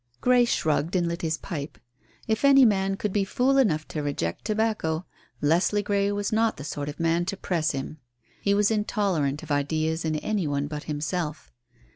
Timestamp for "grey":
0.19-0.45, 5.83-6.11